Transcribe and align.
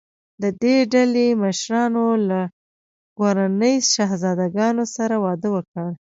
د 0.41 0.43
دې 0.61 0.77
ډلې 0.93 1.27
مشرانو 1.43 2.05
له 2.29 2.41
ګوراني 3.17 3.73
شهزادګانو 3.93 4.83
سره 4.95 5.15
واده 5.25 5.49
وکړ. 5.55 5.85